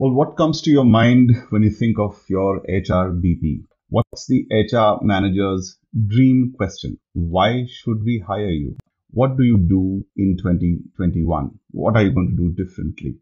[0.00, 3.64] Well, what comes to your mind when you think of your HR BP?
[3.88, 7.00] What's the HR manager's dream question?
[7.14, 8.76] Why should we hire you?
[9.10, 11.50] What do you do in 2021?
[11.72, 13.16] What are you going to do differently?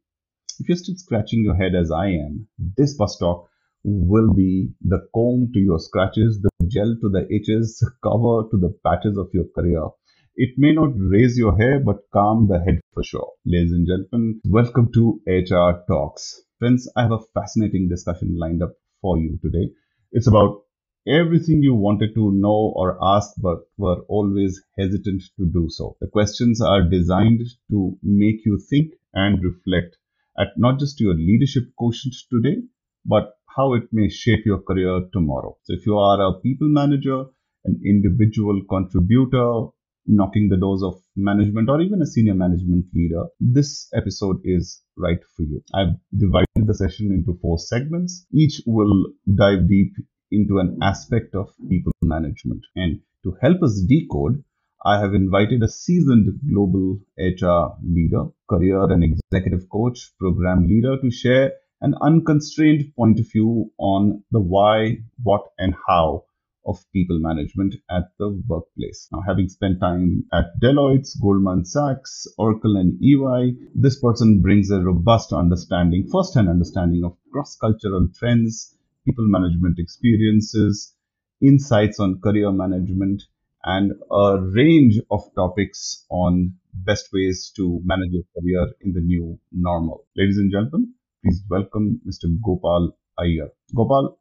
[0.58, 3.48] If you're still scratching your head as I am, this bus talk
[3.82, 8.58] will be the comb to your scratches, the gel to the itches, the cover to
[8.58, 9.88] the patches of your career.
[10.34, 13.32] It may not raise your hair, but calm the head for sure.
[13.46, 16.42] Ladies and gentlemen, welcome to HR Talks.
[16.58, 19.72] Friends, I have a fascinating discussion lined up for you today.
[20.12, 20.62] It's about
[21.06, 25.96] everything you wanted to know or ask, but were always hesitant to do so.
[26.00, 29.98] The questions are designed to make you think and reflect
[30.38, 32.62] at not just your leadership quotient today,
[33.04, 35.58] but how it may shape your career tomorrow.
[35.64, 37.24] So if you are a people manager,
[37.66, 39.66] an individual contributor,
[40.06, 45.18] knocking the doors of management or even a senior management leader, this episode is right
[45.36, 45.62] for you.
[45.74, 48.26] I've divided the session into four segments.
[48.32, 49.92] Each will dive deep
[50.30, 52.62] into an aspect of people management.
[52.74, 54.42] And to help us decode,
[54.84, 61.10] I have invited a seasoned global HR leader, career and executive coach, program leader to
[61.10, 66.25] share an unconstrained point of view on the why, what, and how
[66.66, 69.08] of people management at the workplace.
[69.12, 74.80] Now, having spent time at Deloitte, Goldman Sachs, Oracle, and EY, this person brings a
[74.80, 80.94] robust understanding, first-hand understanding of cross-cultural trends, people management experiences,
[81.40, 83.22] insights on career management,
[83.64, 89.38] and a range of topics on best ways to manage your career in the new
[89.52, 90.06] normal.
[90.16, 92.28] Ladies and gentlemen, please welcome Mr.
[92.44, 93.48] Gopal Iyer.
[93.74, 94.18] Gopal,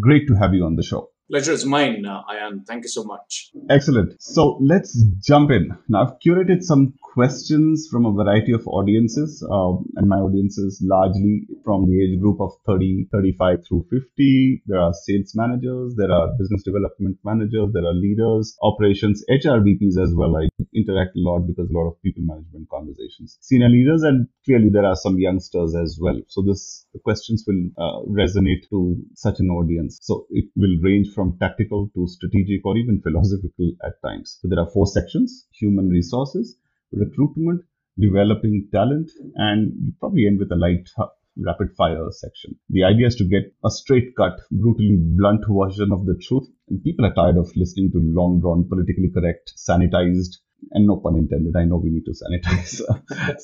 [0.00, 1.10] great to have you on the show.
[1.28, 2.64] Pleasure is mine, uh, Ayan.
[2.64, 3.50] Thank you so much.
[3.68, 4.14] Excellent.
[4.22, 4.96] So let's
[5.26, 5.76] jump in.
[5.88, 10.80] Now, I've curated some questions from a variety of audiences, um, and my audience is
[10.84, 14.62] largely from the age group of 30, 35 through 50.
[14.66, 19.98] There are sales managers, there are business development managers, there are leaders, operations, HR VPs
[20.00, 20.36] as well.
[20.36, 24.70] I interact a lot because a lot of people management conversations, senior leaders, and clearly
[24.70, 26.20] there are some youngsters as well.
[26.28, 29.98] So this the questions will uh, resonate to such an audience.
[30.02, 34.38] So it will range from tactical to strategic or even philosophical at times.
[34.40, 36.56] So there are four sections: human resources
[36.92, 37.62] recruitment,
[37.98, 40.88] developing talent, and probably end with a light
[41.44, 42.56] rapid fire section.
[42.70, 46.48] The idea is to get a straight cut, brutally blunt version of the truth.
[46.68, 50.38] And people are tired of listening to long drawn, politically correct, sanitized,
[50.72, 52.80] and no pun intended, I know we need to sanitize,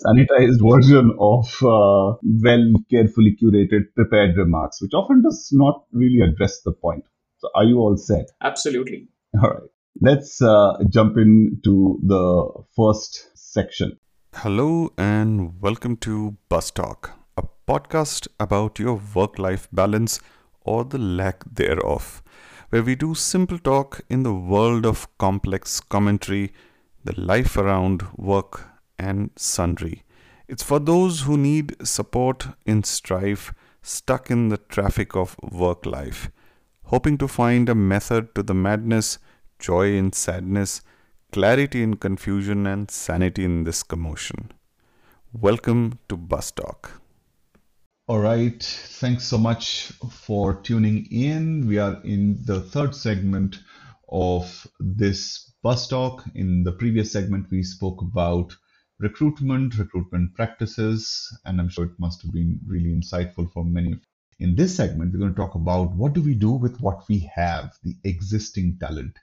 [0.04, 6.62] sanitized version of uh, well, carefully curated, prepared remarks, which often does not really address
[6.62, 7.04] the point.
[7.38, 8.26] So, are you all set?
[8.42, 9.08] Absolutely.
[9.42, 9.70] All right.
[10.00, 13.98] Let's uh, jump into the first section.
[14.34, 20.20] Hello, and welcome to Bus Talk, a podcast about your work life balance
[20.62, 22.22] or the lack thereof,
[22.70, 26.52] where we do simple talk in the world of complex commentary,
[27.04, 28.66] the life around work,
[28.98, 30.04] and sundry.
[30.48, 33.52] It's for those who need support in strife,
[33.82, 36.30] stuck in the traffic of work life,
[36.84, 39.18] hoping to find a method to the madness,
[39.58, 40.82] joy in sadness
[41.32, 44.52] clarity in confusion, and sanity in this commotion.
[45.32, 47.00] Welcome to Bus Talk.
[48.06, 48.62] All right.
[48.62, 51.66] Thanks so much for tuning in.
[51.66, 53.60] We are in the third segment
[54.12, 56.24] of this Bus Talk.
[56.34, 58.54] In the previous segment, we spoke about
[59.00, 63.96] recruitment, recruitment practices, and I'm sure it must have been really insightful for many.
[64.38, 67.30] In this segment, we're going to talk about what do we do with what we
[67.34, 69.16] have, the existing talent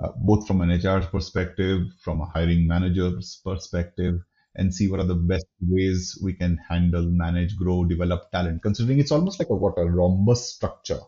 [0.00, 4.20] uh, both from an HR perspective, from a hiring manager's perspective,
[4.56, 8.62] and see what are the best ways we can handle, manage, grow, develop talent.
[8.62, 11.00] Considering it's almost like a what a rhombus structure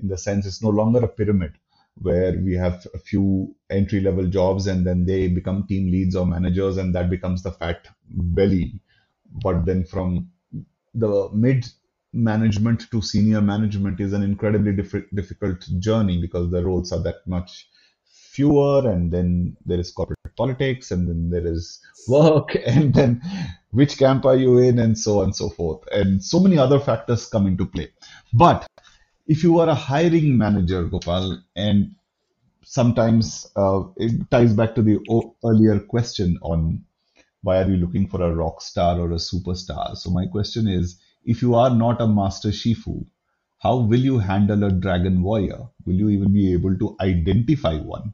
[0.00, 1.52] in the sense it's no longer a pyramid
[2.02, 6.26] where we have a few entry level jobs and then they become team leads or
[6.26, 8.80] managers and that becomes the fat belly.
[9.42, 10.30] But then from
[10.94, 11.66] the mid
[12.12, 17.26] management to senior management is an incredibly diff- difficult journey because the roles are that
[17.26, 17.68] much
[18.06, 23.20] fewer and then there is corporate politics and then there is work and then
[23.70, 26.78] which camp are you in and so on and so forth and so many other
[26.78, 27.88] factors come into play
[28.32, 28.66] but
[29.28, 31.94] if you are a hiring manager gopal and
[32.64, 34.98] sometimes uh, it ties back to the
[35.44, 36.82] earlier question on
[37.42, 39.96] why are you looking for a rock star or a superstar?
[39.96, 43.04] So my question is if you are not a master shifu
[43.58, 45.58] how will you handle a dragon warrior?
[45.84, 48.12] Will you even be able to identify one?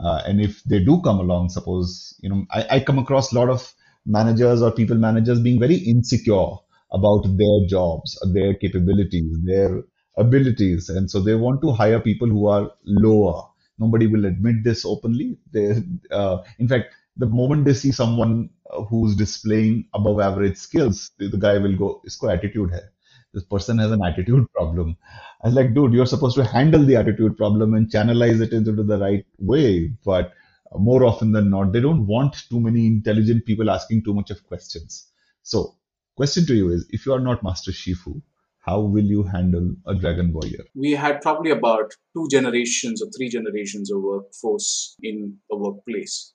[0.00, 3.34] Uh, and if they do come along, suppose, you know, I, I come across a
[3.34, 3.70] lot of
[4.06, 6.52] managers or people managers being very insecure
[6.90, 9.82] about their jobs, their capabilities, their
[10.18, 10.88] abilities.
[10.88, 13.44] And so they want to hire people who are lower.
[13.78, 15.38] Nobody will admit this openly.
[15.52, 21.12] They, uh, in fact, the moment they see someone uh, who's displaying above average skills,
[21.18, 22.82] the, the guy will go, isko attitude hai.
[23.34, 24.96] This person has an attitude problem.
[25.42, 28.72] I was like, dude, you're supposed to handle the attitude problem and channelize it into
[28.72, 29.92] the right way.
[30.04, 30.32] But
[30.76, 34.46] more often than not, they don't want too many intelligent people asking too much of
[34.46, 35.08] questions.
[35.42, 35.76] So,
[36.16, 38.20] question to you is if you are not Master Shifu,
[38.60, 40.64] how will you handle a dragon warrior?
[40.74, 46.32] We had probably about two generations or three generations of workforce in a workplace.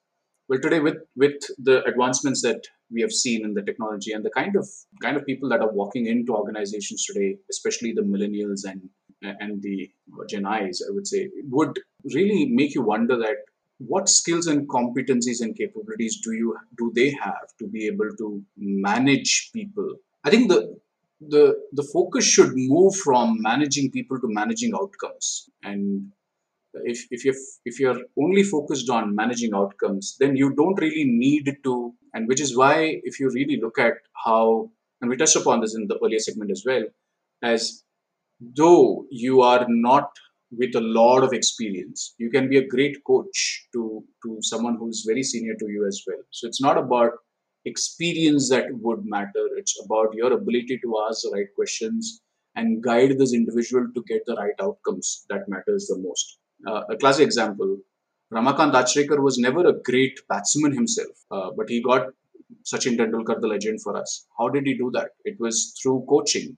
[0.49, 2.61] Well, today with with the advancements that
[2.91, 4.67] we have seen in the technology and the kind of
[5.01, 8.89] kind of people that are walking into organizations today, especially the millennials and
[9.21, 9.89] and the
[10.29, 11.79] Gen Is, I would say, would
[12.13, 13.37] really make you wonder that
[13.79, 18.41] what skills and competencies and capabilities do you do they have to be able to
[18.55, 20.77] manage people i think the
[21.29, 25.49] the the focus should move from managing people to managing outcomes.
[25.63, 26.11] And
[26.73, 27.33] if if you
[27.65, 32.41] if you're only focused on managing outcomes then you don't really need to and which
[32.41, 33.93] is why if you really look at
[34.25, 34.69] how
[35.01, 36.83] and we touched upon this in the earlier segment as well
[37.43, 37.83] as
[38.39, 40.09] though you are not
[40.51, 45.03] with a lot of experience you can be a great coach to to someone who's
[45.05, 46.21] very senior to you as well.
[46.31, 47.11] So it's not about
[47.65, 49.45] experience that would matter.
[49.57, 52.21] It's about your ability to ask the right questions
[52.55, 56.37] and guide this individual to get the right outcomes that matters the most.
[56.67, 57.77] Uh, a classic example
[58.33, 62.07] ramakant achrekar was never a great batsman himself uh, but he got
[62.71, 64.25] sachin tendulkar the legend for us.
[64.37, 65.11] How did he do that?
[65.25, 66.57] It was through coaching.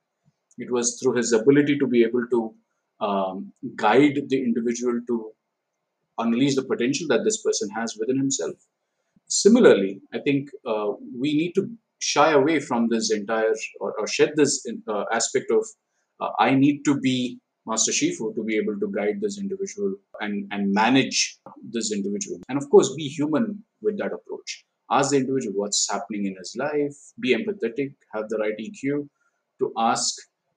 [0.57, 2.56] It was through his ability to be able to
[3.06, 5.31] um, guide the individual to
[6.18, 8.56] unleash the potential that this person has within himself.
[9.27, 11.69] Similarly, I think uh, we need to
[12.00, 15.66] shy away from this entire or, or shed this uh, aspect of
[16.19, 20.48] uh, I need to be Master Shifu to be able to guide this individual and,
[20.51, 22.39] and manage this individual.
[22.48, 24.66] And of course, be human with that approach.
[24.92, 29.07] Ask the individual what's happening in his life, be empathetic, have the right EQ
[29.60, 30.13] to ask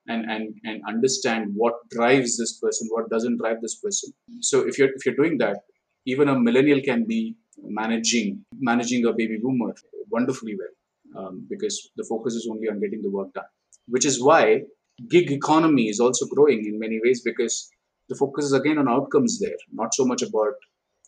[0.08, 4.78] and and and understand what drives this person what doesn't drive this person so if
[4.78, 5.58] you're if you're doing that
[6.06, 9.74] even a millennial can be managing managing a baby boomer
[10.10, 10.74] wonderfully well
[11.18, 13.50] um, because the focus is only on getting the work done
[13.86, 14.60] which is why
[15.08, 17.70] gig economy is also growing in many ways because
[18.08, 20.54] the focus is again on outcomes there not so much about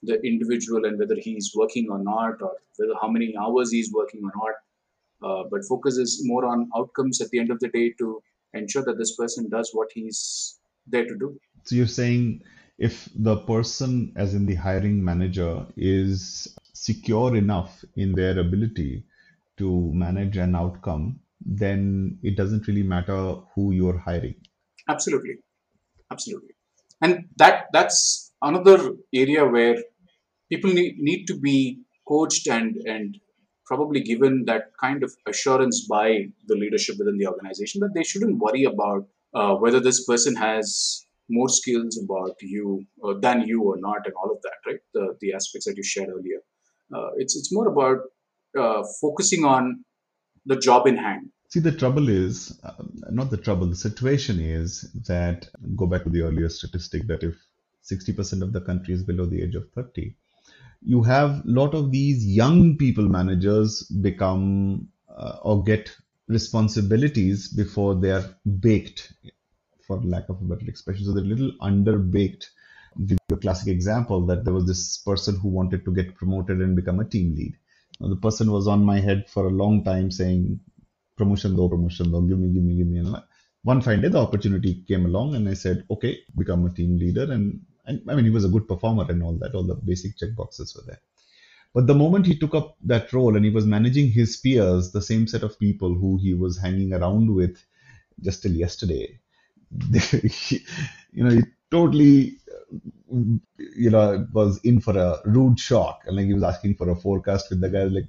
[0.02, 4.20] the individual and whether he's working or not or whether how many hours he's working
[4.25, 4.55] or not
[5.23, 8.23] uh, but focus is more on outcomes at the end of the day to
[8.55, 11.38] ensure that this person does what he's there to do.
[11.64, 12.43] So you're saying
[12.80, 19.04] if the person, as in the hiring manager, is secure enough in their ability
[19.58, 24.34] to manage an outcome, then it doesn't really matter who you're hiring.
[24.88, 25.36] Absolutely,
[26.10, 26.54] absolutely,
[27.02, 29.76] and that that's another area where
[30.48, 33.18] people need, need to be coached and and
[33.66, 38.38] probably given that kind of assurance by the leadership within the organization that they shouldn't
[38.38, 43.76] worry about uh, whether this person has more skills about you uh, than you or
[43.78, 44.80] not and all of that right?
[44.94, 46.40] The, the aspects that you shared earlier.
[46.94, 47.98] Uh, it's it's more about
[48.58, 49.84] uh, focusing on
[50.46, 51.30] the job in hand.
[51.48, 52.72] See the trouble is uh,
[53.10, 57.37] not the trouble the situation is that go back to the earlier statistic that if
[57.90, 60.14] 60% of the country is below the age of 30
[60.82, 65.94] you have a lot of these young people managers become uh, or get
[66.28, 68.25] responsibilities before they are
[68.60, 69.12] baked
[69.90, 71.04] for lack of a better expression.
[71.04, 72.44] So they're a little underbaked
[73.06, 76.61] give you a classic example that there was this person who wanted to get promoted
[76.61, 77.56] and become a team lead.
[78.00, 80.61] Now, the person was on my head for a long time saying
[81.16, 82.99] promotion though promotion though give me give me give me.
[82.99, 83.16] And
[83.62, 87.30] one fine day the opportunity came along and i said okay become a team leader.
[87.30, 90.16] And and I mean, he was a good performer and all that, all the basic
[90.16, 91.00] check boxes were there.
[91.75, 95.02] But the moment he took up that role and he was managing his peers, the
[95.02, 97.64] same set of people who he was hanging around with
[98.20, 99.20] just till yesterday,
[101.12, 102.38] you know, he totally,
[103.10, 106.02] you know, was in for a rude shock.
[106.06, 108.08] And like he was asking for a forecast with the guy, like,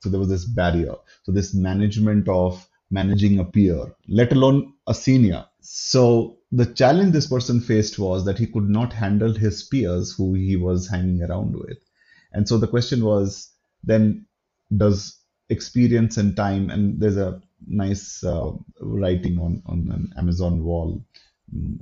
[0.00, 0.94] so there was this barrier.
[1.22, 5.46] So this management of managing a peer, let alone a senior.
[5.60, 10.34] So the challenge this person faced was that he could not handle his peers who
[10.34, 11.78] he was hanging around with.
[12.32, 13.50] And so the question was
[13.82, 14.26] then
[14.76, 15.18] does
[15.48, 21.02] experience and time, and there's a nice uh, writing on, on an Amazon wall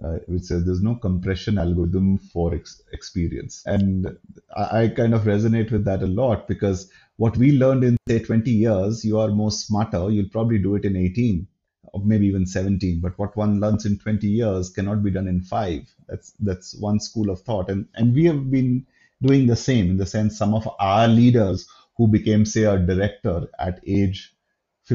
[0.04, 3.62] uh, which says there's no compression algorithm for ex- experience.
[3.64, 4.18] And
[4.54, 8.18] I, I, kind of resonate with that a lot because what we learned in, say,
[8.18, 11.46] 20 years, you are more smarter, you'll probably do it in 18
[11.84, 13.00] or maybe even 17.
[13.00, 15.82] But what one learns in 20 years cannot be done in five.
[16.08, 17.70] That's that's one school of thought.
[17.70, 18.86] And and we have been
[19.22, 23.46] doing the same in the sense some of our leaders who became, say, a director
[23.58, 24.31] at age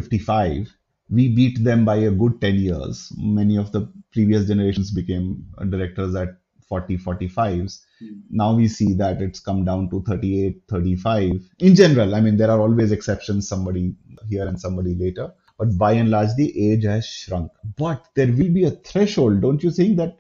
[0.01, 0.72] 55,
[1.10, 3.12] we beat them by a good 10 years.
[3.18, 6.30] Many of the previous generations became directors at
[6.68, 7.80] 40, 45s.
[8.04, 8.22] Mm.
[8.30, 11.32] Now we see that it's come down to 38, 35.
[11.60, 13.96] In general, I mean, there are always exceptions, somebody
[14.30, 15.34] here and somebody later.
[15.58, 17.51] But by and large, the age has shrunk.
[17.77, 20.18] But there will be a threshold, don't you think, that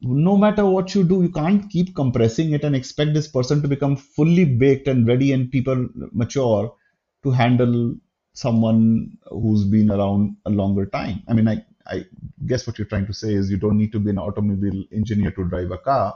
[0.00, 3.68] no matter what you do, you can't keep compressing it and expect this person to
[3.68, 6.74] become fully baked and ready and people mature
[7.22, 7.94] to handle
[8.32, 11.22] someone who's been around a longer time.
[11.28, 12.04] I mean, I, I
[12.46, 15.30] guess what you're trying to say is you don't need to be an automobile engineer
[15.32, 16.14] to drive a car.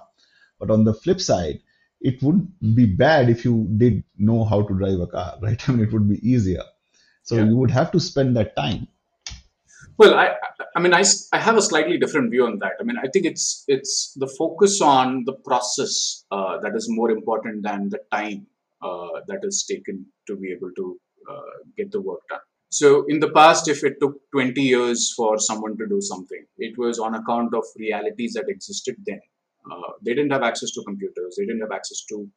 [0.59, 1.61] But on the flip side,
[2.01, 5.69] it would be bad if you did know how to drive a car, right?
[5.69, 6.63] I mean, it would be easier.
[7.23, 7.45] So yeah.
[7.45, 8.89] you would have to spend that time.
[9.97, 10.35] Well, I,
[10.75, 12.73] I mean, I, I have a slightly different view on that.
[12.81, 17.11] I mean, I think it's it's the focus on the process uh, that is more
[17.11, 18.47] important than the time
[18.83, 20.99] uh, that is taken to be able to
[21.77, 22.41] get the work done.
[22.71, 26.77] So, in the past, if it took 20 years for someone to do something, it
[26.77, 29.21] was on account of realities that existed then.
[29.71, 31.37] Uh, they didn't have access to computers.
[31.39, 32.29] They didn't have access to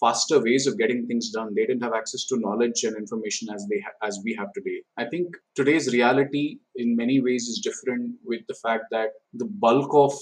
[0.00, 1.54] faster ways of getting things done.
[1.54, 4.82] They didn't have access to knowledge and information as they ha- as we have today.
[4.96, 9.94] I think today's reality, in many ways, is different with the fact that the bulk
[9.94, 10.12] of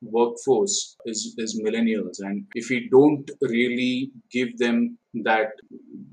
[0.00, 5.50] workforce is is millennials, and if we don't really give them that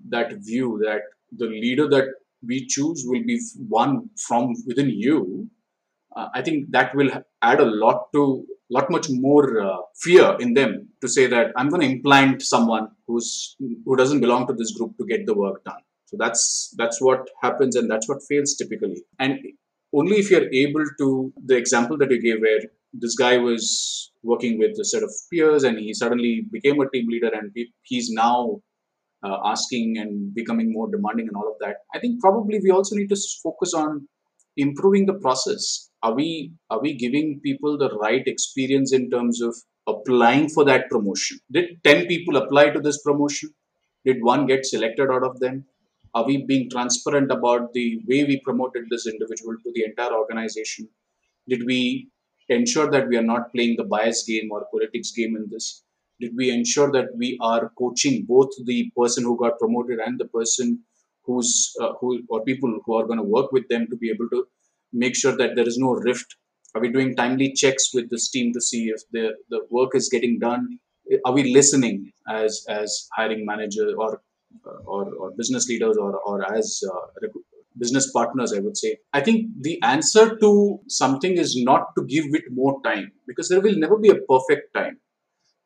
[0.10, 1.02] that view that
[1.38, 2.06] the leader that
[2.46, 5.50] we choose will be one from within you,
[6.15, 7.12] uh, I think that will
[7.42, 11.70] add a lot to lot much more uh, fear in them to say that I'm
[11.70, 15.63] going to implant someone who's who doesn't belong to this group to get the work
[15.63, 15.82] done.
[16.06, 19.04] So that's that's what happens, and that's what fails typically.
[19.20, 19.39] And
[19.94, 22.62] only if you're able to the example that you gave, where
[22.94, 27.08] this guy was working with a set of peers, and he suddenly became a team
[27.10, 27.51] leader, and
[27.84, 28.62] he's now
[29.25, 31.77] uh, asking and becoming more demanding and all of that.
[31.94, 34.08] I think probably we also need to focus on
[34.55, 35.89] improving the process.
[36.03, 39.55] Are we are we giving people the right experience in terms of
[39.88, 41.39] applying for that promotion?
[41.51, 43.50] Did 10 people apply to this promotion?
[44.05, 45.65] Did one get selected out of them?
[46.13, 50.88] Are we being transparent about the way we promoted this individual to the entire organization?
[51.50, 52.10] Did we
[52.48, 55.84] ensure that we are not playing the bias game or politics game in this
[56.20, 60.28] did we ensure that we are coaching both the person who got promoted and the
[60.28, 60.80] person
[61.24, 64.30] who's uh, who or people who are going to work with them to be able
[64.30, 64.46] to
[64.94, 66.36] make sure that there is no rift?
[66.74, 70.10] Are we doing timely checks with this team to see if the, the work is
[70.10, 70.80] getting done?
[71.26, 74.22] Are we listening as as hiring manager or
[74.86, 77.28] or, or business leaders or, or as uh,
[77.78, 78.98] business partners, I would say.
[79.14, 83.62] I think the answer to something is not to give it more time because there
[83.62, 85.00] will never be a perfect time.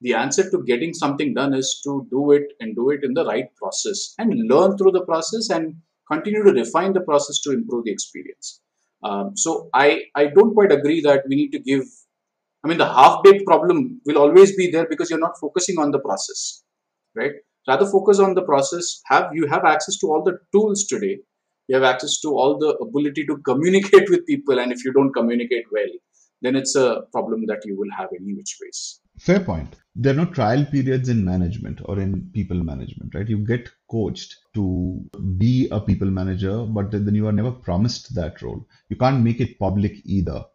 [0.01, 3.25] The answer to getting something done is to do it and do it in the
[3.25, 5.75] right process and learn through the process and
[6.12, 8.62] continue to refine the process to improve the experience.
[9.03, 11.84] Um, so I, I don't quite agree that we need to give,
[12.63, 15.91] I mean, the half baked problem will always be there because you're not focusing on
[15.91, 16.63] the process,
[17.15, 17.32] right?
[17.68, 19.01] Rather focus on the process.
[19.06, 21.20] Have you have access to all the tools today?
[21.68, 25.13] You have access to all the ability to communicate with people, and if you don't
[25.13, 25.91] communicate well,
[26.41, 29.01] then it's a problem that you will have any which ways.
[29.19, 29.75] Fair point.
[29.95, 33.27] There are no trial periods in management or in people management, right?
[33.27, 38.41] You get coached to be a people manager, but then you are never promised that
[38.41, 38.65] role.
[38.88, 40.45] You can't make it public either,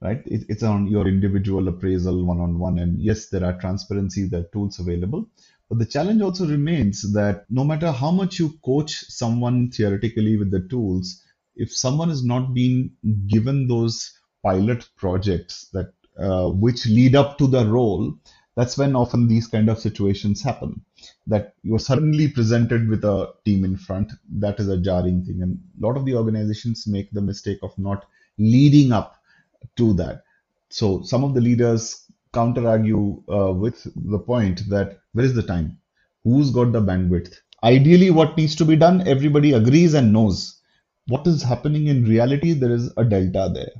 [0.00, 0.22] right?
[0.26, 2.78] It, it's on your individual appraisal one on one.
[2.78, 5.28] And yes, there are transparency, there are tools available.
[5.68, 10.52] But the challenge also remains that no matter how much you coach someone theoretically with
[10.52, 11.24] the tools,
[11.56, 12.92] if someone is not being
[13.26, 18.14] given those pilot projects that uh, which lead up to the role,
[18.54, 20.82] that's when often these kind of situations happen.
[21.26, 24.12] That you're suddenly presented with a team in front.
[24.28, 25.40] That is a jarring thing.
[25.42, 28.04] And a lot of the organizations make the mistake of not
[28.38, 29.16] leading up
[29.76, 30.22] to that.
[30.68, 32.04] So some of the leaders
[32.34, 35.78] counter argue uh, with the point that where is the time?
[36.24, 37.36] Who's got the bandwidth?
[37.64, 40.60] Ideally, what needs to be done, everybody agrees and knows.
[41.06, 43.72] What is happening in reality, there is a delta there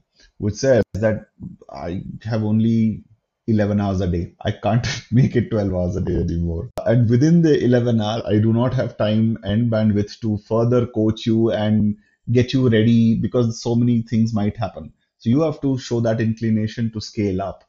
[0.42, 1.28] which says that
[1.72, 3.04] I have only
[3.46, 4.34] 11 hours a day.
[4.44, 6.70] I can't make it 12 hours a day anymore.
[6.84, 11.26] And within the 11 hours, I do not have time and bandwidth to further coach
[11.26, 11.96] you and
[12.32, 14.92] get you ready because so many things might happen.
[15.18, 17.62] So you have to show that inclination to scale up.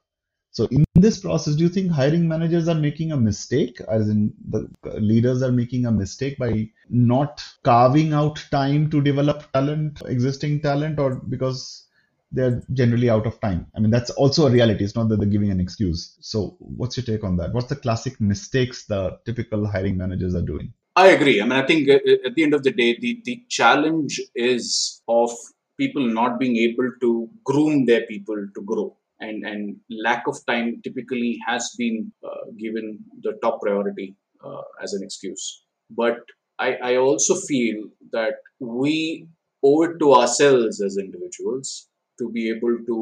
[0.49, 4.33] So in this process, do you think hiring managers are making a mistake, as in
[4.49, 4.67] the
[4.99, 10.97] leaders are making a mistake by not carving out time to develop talent, existing talent,
[10.99, 11.87] or because
[12.33, 13.67] they're generally out of time.
[13.75, 14.83] I mean, that's also a reality.
[14.83, 16.17] It's not that they're giving an excuse.
[16.19, 17.53] So, what's your take on that?
[17.53, 20.73] What's the classic mistakes the typical hiring managers are doing?
[20.95, 21.41] I agree.
[21.41, 25.01] I mean, I think uh, at the end of the day, the, the challenge is
[25.07, 25.31] of
[25.79, 28.97] people not being able to groom their people to grow.
[29.19, 34.93] And, and lack of time typically has been uh, given the top priority uh, as
[34.93, 35.63] an excuse.
[35.89, 36.17] But
[36.59, 39.27] I, I also feel that we
[39.63, 41.87] owe it to ourselves as individuals
[42.23, 42.97] to be able to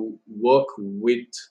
[0.50, 0.68] work
[1.08, 1.42] with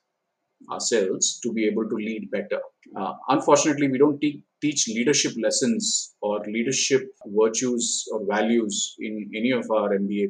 [0.70, 2.60] ourselves to be able to lead better.
[2.96, 9.50] Uh, unfortunately, we don't te- teach leadership lessons or leadership virtues or values in any
[9.50, 10.28] of our MBA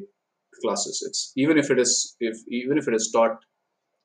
[0.61, 1.03] classes.
[1.05, 3.37] It's even if it is if even if it is taught,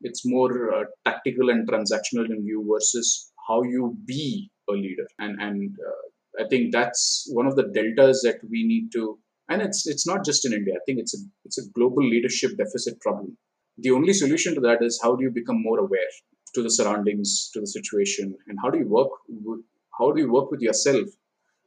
[0.03, 5.07] it's more uh, tactical and transactional in view versus how you be a leader.
[5.19, 9.19] And and uh, I think that's one of the deltas that we need to.
[9.49, 10.75] And it's it's not just in India.
[10.75, 13.37] I think it's a it's a global leadership deficit problem.
[13.79, 16.13] The only solution to that is how do you become more aware
[16.55, 19.61] to the surroundings to the situation and how do you work with,
[19.99, 21.07] how do you work with yourself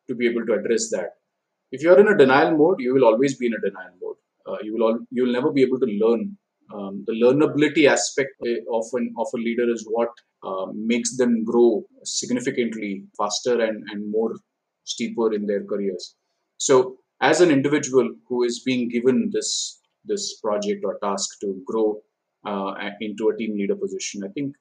[0.07, 1.11] to be able to address that?
[1.71, 4.15] If you're in a denial mode you will always be in a denial mode.
[4.47, 6.37] Uh, you will all, you will never be able to learn.
[6.73, 10.09] Um, the learnability aspect eh, of an of a leader is what
[10.43, 14.33] uh, makes them grow significantly faster and, and more
[14.83, 16.15] steeper in their careers.
[16.57, 22.01] So as an individual who is being given this this project or task to grow
[22.45, 24.23] uh, into a team leader position.
[24.23, 24.55] I think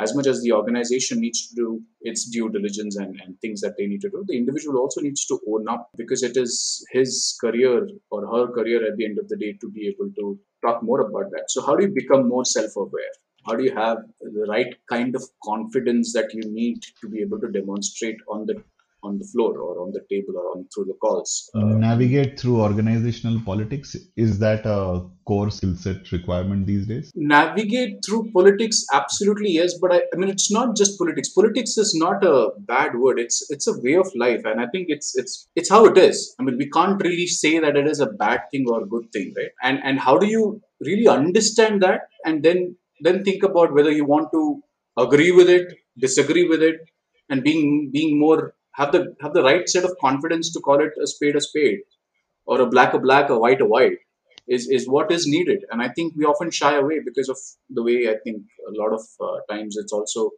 [0.00, 3.74] as much as the organization needs to do its due diligence and, and things that
[3.78, 7.36] they need to do, the individual also needs to own up because it is his
[7.40, 10.82] career or her career at the end of the day to be able to talk
[10.82, 11.44] more about that.
[11.48, 13.14] So, how do you become more self aware?
[13.46, 17.38] How do you have the right kind of confidence that you need to be able
[17.40, 18.62] to demonstrate on the
[19.04, 21.50] on the floor or on the table or on through the calls.
[21.54, 27.12] Uh, Navigate through organizational politics is that a core skill set requirement these days?
[27.14, 29.74] Navigate through politics, absolutely yes.
[29.78, 31.28] But I, I mean, it's not just politics.
[31.30, 33.18] Politics is not a bad word.
[33.18, 36.34] It's it's a way of life, and I think it's it's it's how it is.
[36.38, 39.10] I mean, we can't really say that it is a bad thing or a good
[39.12, 39.50] thing, right?
[39.62, 44.04] And and how do you really understand that, and then then think about whether you
[44.04, 44.62] want to
[44.96, 46.76] agree with it, disagree with it,
[47.28, 50.92] and being being more have the have the right set of confidence to call it
[51.02, 51.80] a spade a spade
[52.46, 53.98] or a black a black a white a white
[54.46, 55.64] is is what is needed.
[55.70, 57.38] And i think we often shy away because of
[57.70, 60.30] the way i think a lot of uh, times it's also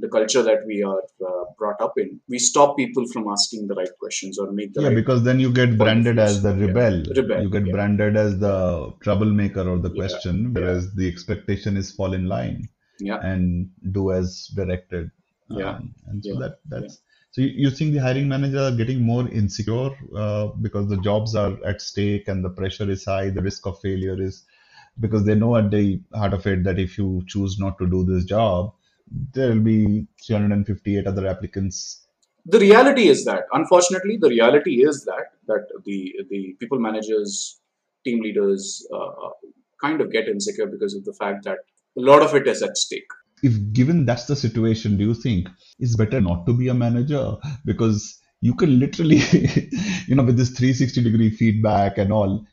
[0.00, 2.20] the culture that we are uh, brought up in.
[2.28, 5.38] We stop people from asking the right questions or make the yeah right because then
[5.38, 7.22] you get branded as the rebel, yeah.
[7.22, 7.42] rebel.
[7.42, 7.72] You get yeah.
[7.72, 10.60] branded as the troublemaker or the question yeah.
[10.60, 13.20] whereas the expectation is fall in line yeah.
[13.22, 15.10] and do as directed
[15.48, 15.76] yeah.
[15.76, 17.00] um, and so that that's
[17.34, 21.58] so you, think the hiring managers are getting more insecure uh, because the jobs are
[21.66, 24.44] at stake and the pressure is high, the risk of failure is
[25.00, 28.04] because they know at the heart of it that if you choose not to do
[28.04, 28.72] this job,
[29.32, 32.06] there will be 358 other applicants.
[32.46, 37.58] The reality is that, unfortunately, the reality is that that the the people managers,
[38.04, 39.30] team leaders, uh,
[39.80, 41.58] kind of get insecure because of the fact that
[41.98, 43.10] a lot of it is at stake
[43.44, 47.36] if given that's the situation, do you think it's better not to be a manager?
[47.64, 49.16] Because you can literally,
[50.06, 52.46] you know, with this 360 degree feedback and all,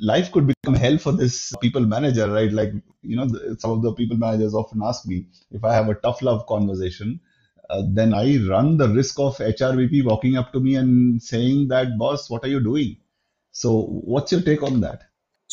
[0.00, 2.52] life could become hell for this people manager, right?
[2.52, 2.72] Like,
[3.02, 6.22] you know, some of the people managers often ask me if I have a tough
[6.22, 7.20] love conversation,
[7.70, 11.96] uh, then I run the risk of HRBP walking up to me and saying that,
[11.98, 12.96] boss, what are you doing?
[13.52, 15.02] So, what's your take on that?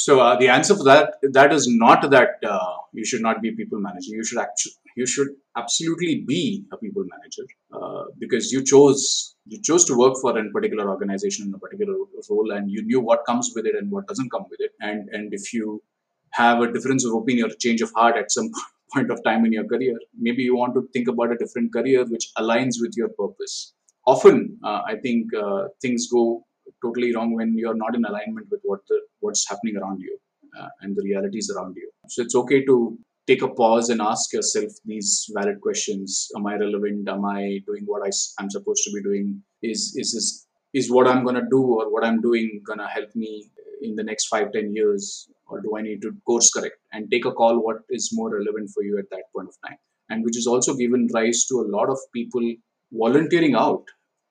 [0.03, 3.51] So uh, the answer for that that is not that uh, you should not be
[3.51, 4.11] people manager.
[4.19, 7.43] You should actually you should absolutely be a people manager
[7.77, 11.95] uh, because you chose you chose to work for a particular organization in a particular
[12.29, 14.71] role, and you knew what comes with it and what doesn't come with it.
[14.79, 15.83] And and if you
[16.31, 18.49] have a difference of opinion or change of heart at some
[18.93, 22.05] point of time in your career, maybe you want to think about a different career
[22.05, 23.73] which aligns with your purpose.
[24.07, 26.45] Often, uh, I think uh, things go
[26.83, 30.17] totally wrong when you're not in alignment with what the what's happening around you
[30.59, 31.89] uh, and the realities around you.
[32.07, 36.27] So it's okay to take a pause and ask yourself these valid questions.
[36.35, 37.09] Am i relevant?
[37.15, 39.41] Am i doing what I, i'm supposed to be doing?
[39.61, 40.29] Is is this
[40.73, 43.49] is what i'm to do or what i'm doing to help me
[43.81, 45.27] in the next five ten years?
[45.51, 48.69] Or do i need to course correct and take a call what is more relevant
[48.73, 49.77] for you at that point of time?
[50.09, 52.45] And which has also given rise to a lot of people
[52.91, 53.83] volunteering out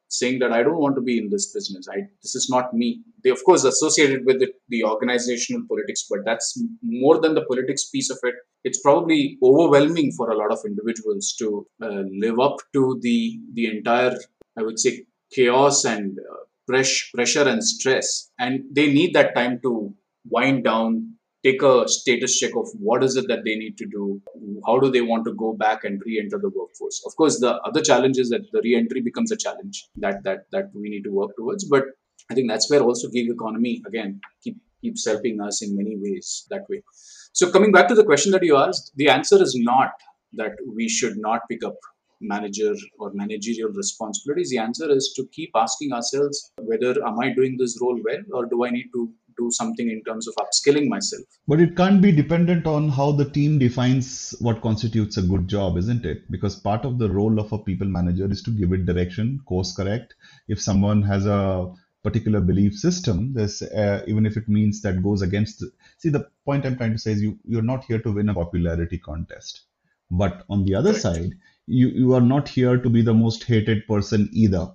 [0.09, 1.87] saying that I don't want to be in this business.
[1.91, 3.03] I this is not me.
[3.23, 7.89] They of course associated with it, the organizational politics, but that's more than the politics
[7.91, 8.35] piece of it.
[8.65, 13.67] It's probably overwhelming for a lot of individuals to uh, live up to the the
[13.67, 14.17] entire,
[14.59, 19.95] I would say, chaos and uh, pressure and stress, and they need that time to
[20.31, 21.15] wind down,
[21.49, 24.21] take a status check of what is it that they need to do
[24.67, 27.03] how do they want to go back and re-enter the workforce.
[27.07, 30.71] Of course the other challenge is that the re-entry becomes a challenge that that that
[30.75, 31.65] we need to work towards.
[31.65, 31.85] But
[32.31, 36.47] i think that's where also gig economy again keep keeps helping us in many ways
[36.51, 36.83] that way.
[37.33, 39.93] So coming back to the question that you asked the answer is not
[40.35, 41.77] that we should not pick up
[42.21, 44.51] manager or managerial responsibilities.
[44.51, 48.47] The answer is to keep asking ourselves whether am i doing this role well or
[48.53, 51.25] do i need to do something in terms of upskilling myself.
[51.47, 55.77] But it can't be dependent on how the team defines what constitutes a good job,
[55.79, 56.31] isn't it?
[56.31, 59.75] Because part of the role of a people manager is to give it direction, course
[59.75, 60.15] correct.
[60.49, 61.73] If someone has a
[62.03, 65.61] particular belief system, this uh, even if it means that goes against.
[65.61, 68.29] The, see, the point I'm trying to say is you you're not here to win
[68.29, 69.63] a popularity contest,
[70.11, 71.33] but on the other side,
[71.67, 74.69] you you are not here to be the most hated person either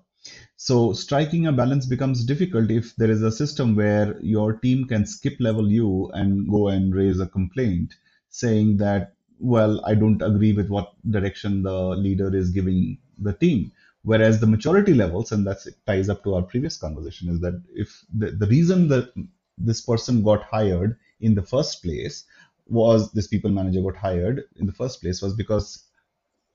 [0.63, 5.05] so striking a balance becomes difficult if there is a system where your team can
[5.05, 7.93] skip level you and go and raise a complaint
[8.29, 13.73] saying that, well, I don't agree with what direction the leader is giving the team.
[14.03, 18.05] Whereas the maturity levels, and that ties up to our previous conversation, is that if
[18.13, 19.11] the, the reason that
[19.57, 22.23] this person got hired in the first place
[22.67, 25.83] was this people manager got hired in the first place was because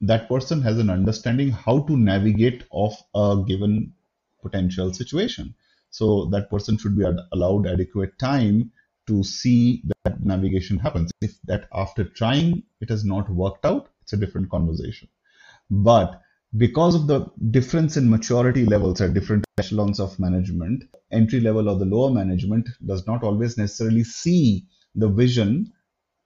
[0.00, 3.92] that person has an understanding how to navigate off a given
[4.42, 5.54] potential situation.
[5.90, 8.72] So that person should be allowed adequate time
[9.06, 11.10] to see that navigation happens.
[11.20, 15.08] If that after trying it has not worked out, it's a different conversation.
[15.70, 16.20] But
[16.56, 21.78] because of the difference in maturity levels at different echelons of management, entry level or
[21.78, 25.72] the lower management does not always necessarily see the vision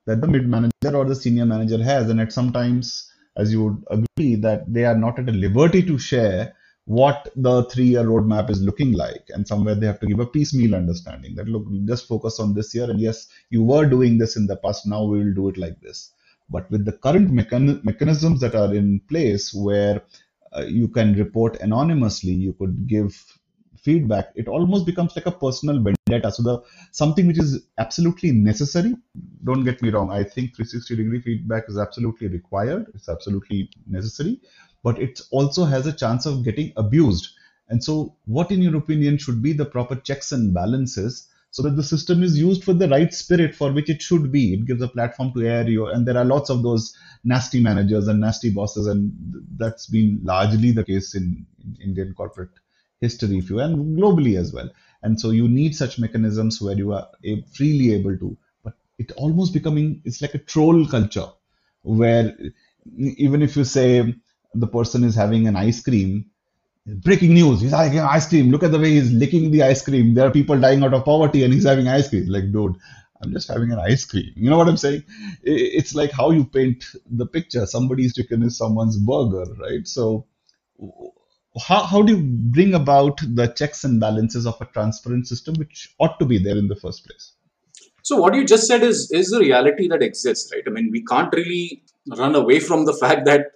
[0.06, 2.08] that the mid manager or the senior manager has.
[2.08, 5.98] And at sometimes, as you would agree, that they are not at a liberty to
[5.98, 10.26] share what the three-year roadmap is looking like and somewhere they have to give a
[10.26, 14.36] piecemeal understanding that look just focus on this year and yes you were doing this
[14.36, 16.12] in the past now we will do it like this.
[16.50, 20.02] But with the current mechan- mechanisms that are in place where
[20.54, 23.14] uh, you can report anonymously you could give
[23.78, 26.32] feedback it almost becomes like a personal vendetta.
[26.32, 28.94] So the something which is absolutely necessary
[29.44, 34.40] don't get me wrong i think 360 degree feedback is absolutely required it's absolutely necessary
[34.82, 37.28] but it also has a chance of getting abused.
[37.68, 41.76] And so, what, in your opinion, should be the proper checks and balances so that
[41.76, 44.54] the system is used for the right spirit for which it should be?
[44.54, 48.08] It gives a platform to air you, and there are lots of those nasty managers
[48.08, 49.12] and nasty bosses, and
[49.56, 52.50] that's been largely the case in, in Indian corporate
[53.00, 54.68] history, if you and globally as well.
[55.02, 57.08] And so, you need such mechanisms where you are
[57.54, 58.36] freely able to.
[58.64, 61.28] But it almost becoming it's like a troll culture
[61.82, 62.36] where
[62.96, 64.14] even if you say
[64.54, 66.26] the person is having an ice cream.
[66.86, 68.50] Breaking news, he's having ice cream.
[68.50, 70.14] Look at the way he's licking the ice cream.
[70.14, 72.26] There are people dying out of poverty and he's having ice cream.
[72.26, 72.76] Like, dude,
[73.22, 74.32] I'm just having an ice cream.
[74.34, 75.04] You know what I'm saying?
[75.42, 77.66] It's like how you paint the picture.
[77.66, 79.86] Somebody's chicken is someone's burger, right?
[79.86, 80.26] So,
[81.60, 85.94] how, how do you bring about the checks and balances of a transparent system, which
[86.00, 87.32] ought to be there in the first place?
[88.02, 90.64] So, what you just said is is the reality that exists, right?
[90.66, 91.84] I mean, we can't really
[92.16, 93.46] run away from the fact that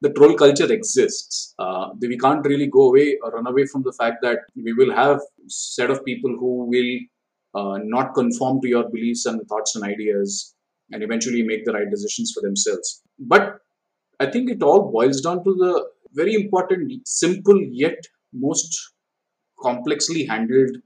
[0.00, 1.54] the troll culture exists.
[1.58, 4.94] Uh, we can't really go away or run away from the fact that we will
[4.94, 6.98] have set of people who will
[7.54, 10.54] uh, not conform to your beliefs and thoughts and ideas
[10.92, 13.02] and eventually make the right decisions for themselves.
[13.18, 13.58] But
[14.20, 17.98] I think it all boils down to the very important, simple yet
[18.32, 18.92] most
[19.62, 20.76] complexly handled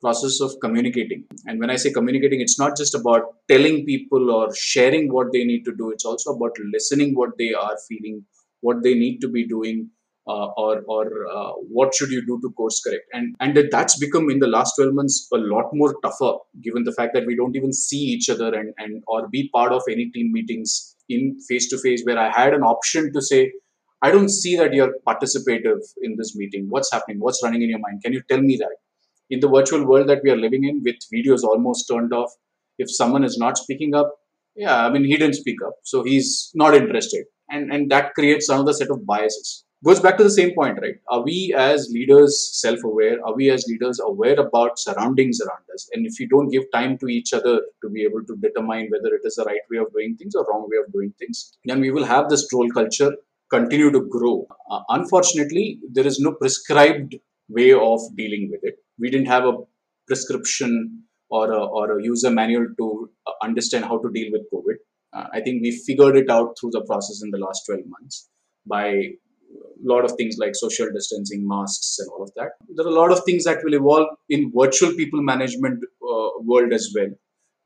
[0.00, 1.24] process of communicating.
[1.46, 5.44] And when I say communicating, it's not just about telling people or sharing what they
[5.44, 8.24] need to do, it's also about listening what they are feeling
[8.60, 9.90] what they need to be doing
[10.28, 13.04] uh, or or uh, what should you do to course correct?
[13.12, 16.92] And and that's become in the last 12 months a lot more tougher given the
[16.92, 20.10] fact that we don't even see each other and and or be part of any
[20.10, 23.40] team meetings in face to face where i had an option to say
[24.02, 26.66] i don't see that you're participative in this meeting.
[26.68, 27.18] What's happening?
[27.20, 28.02] What's running in your mind?
[28.04, 28.76] Can you tell me that?
[29.30, 32.30] In the virtual world that we are living in with videos almost turned off
[32.78, 34.14] if someone is not speaking up
[34.56, 38.48] yeah i mean he didn't speak up so he's not interested and and that creates
[38.48, 39.64] another set of biases.
[39.82, 40.96] Goes back to the same point right?
[41.08, 43.16] Are we as leaders self-aware?
[43.24, 45.88] Are we as leaders aware about surroundings around us?
[45.94, 49.14] And if we don't give time to each other to be able to determine whether
[49.14, 51.80] it is the right way of doing things or wrong way of doing things then
[51.80, 53.12] we will have this troll culture
[53.50, 54.46] continue to grow.
[54.70, 57.16] Uh, unfortunately there is no prescribed
[57.48, 58.76] way of dealing with it.
[58.98, 59.54] We didn't have a
[60.06, 64.78] prescription or a, or a user manual to uh, understand how to deal with covid
[65.12, 68.28] uh, I think we figured it out through the process in the last 12 months
[68.66, 69.12] by a
[69.82, 72.50] lot of things like social distancing, masks, and all of that.
[72.68, 76.72] There are a lot of things that will evolve in virtual people management uh, world
[76.72, 77.10] as well,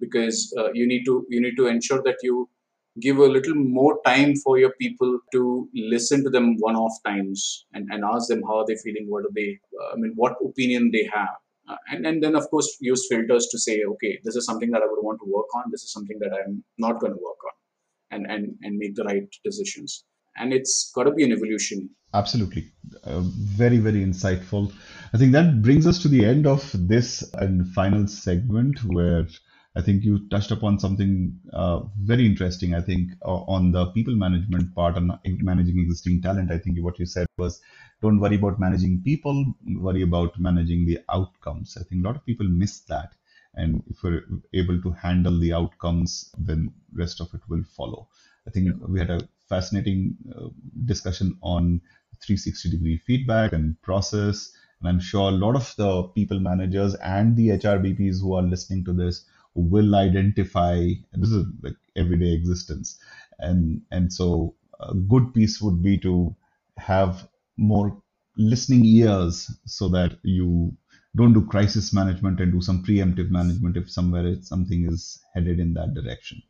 [0.00, 2.48] because uh, you need to you need to ensure that you
[3.00, 7.88] give a little more time for your people to listen to them one-off times and,
[7.90, 10.90] and ask them how are they're feeling, what are they, uh, I mean, what opinion
[10.92, 11.34] they have.
[11.68, 14.82] Uh, and, and then, of course, use filters to say, okay, this is something that
[14.82, 15.64] I would want to work on.
[15.70, 17.52] This is something that I'm not going to work on
[18.10, 20.04] and, and, and make the right decisions.
[20.36, 21.88] And it's got to be an evolution.
[22.12, 22.70] Absolutely.
[23.04, 24.72] Uh, very, very insightful.
[25.12, 29.26] I think that brings us to the end of this and final segment where
[29.76, 32.74] I think you touched upon something uh, very interesting.
[32.74, 36.52] I think uh, on the people management part and managing existing talent.
[36.52, 37.60] I think what you said was
[38.00, 41.76] don't worry about managing people, worry about managing the outcomes.
[41.76, 43.14] I think a lot of people miss that.
[43.54, 48.08] And if we're able to handle the outcomes, then rest of it will follow.
[48.46, 50.48] I think we had a fascinating uh,
[50.84, 51.80] discussion on
[52.20, 54.52] 360 degree feedback and process.
[54.80, 58.84] And I'm sure a lot of the people managers and the HRBPs who are listening
[58.84, 62.98] to this will identify this is like everyday existence.
[63.38, 66.34] And and so a good piece would be to
[66.78, 68.02] have more
[68.36, 70.76] listening ears so that you
[71.16, 75.74] don't do crisis management and do some preemptive management if somewhere something is headed in
[75.74, 76.42] that direction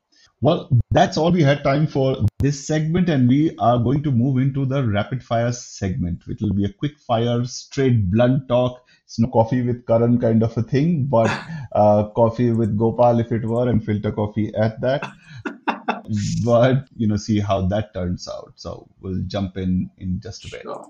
[0.45, 4.37] well, that's all we had time for this segment, and we are going to move
[4.37, 6.23] into the rapid fire segment.
[6.29, 8.83] It will be a quick fire, straight, blunt talk.
[9.07, 11.31] It's no coffee with Karan kind of a thing, but
[11.73, 15.11] uh, coffee with Gopal if it were, and filter coffee at that.
[16.45, 18.53] but you know, see how that turns out.
[18.57, 20.61] So we'll jump in in just a bit.
[20.61, 20.87] Sure.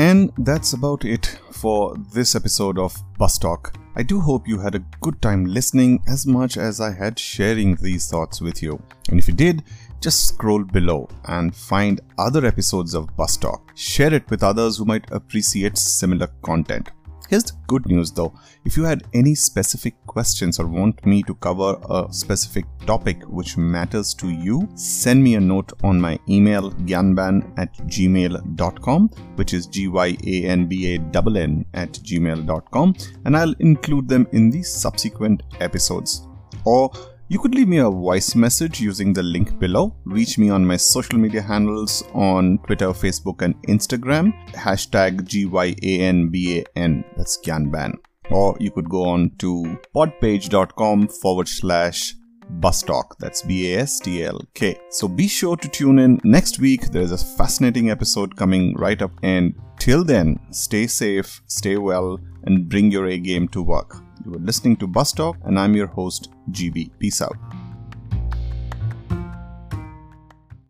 [0.00, 3.74] And that's about it for this episode of Bus Talk.
[3.96, 7.76] I do hope you had a good time listening as much as I had sharing
[7.76, 8.82] these thoughts with you.
[9.10, 9.62] And if you did,
[10.00, 13.72] just scroll below and find other episodes of Bus Talk.
[13.74, 16.88] Share it with others who might appreciate similar content.
[17.30, 21.34] Here's the good news though if you had any specific questions or want me to
[21.36, 26.72] cover a specific topic which matters to you, send me a note on my email
[26.88, 32.96] gyanban at gmail.com, which is G Y A N B A N N at gmail.com,
[33.24, 36.26] and I'll include them in the subsequent episodes.
[36.64, 36.90] Or
[37.30, 39.94] you could leave me a voice message using the link below.
[40.04, 44.34] Reach me on my social media handles on Twitter, Facebook, and Instagram.
[44.48, 47.04] Hashtag GYANBAN.
[47.16, 47.94] That's Gyanban.
[48.32, 52.16] Or you could go on to podpage.com forward slash
[52.58, 53.16] Bustalk.
[53.20, 54.76] That's B A S T L K.
[54.90, 56.90] So be sure to tune in next week.
[56.90, 59.12] There's a fascinating episode coming right up.
[59.22, 64.09] And till then, stay safe, stay well, and bring your A game to work.
[64.24, 66.90] You are listening to Bus Talk, and I'm your host, GB.
[66.98, 67.36] Peace out.